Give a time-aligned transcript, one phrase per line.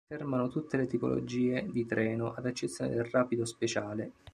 [0.11, 4.11] Fermano tutte le tipologie di treno ad eccezione del "Rapido Speciale".